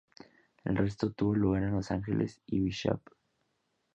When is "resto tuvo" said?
0.77-1.35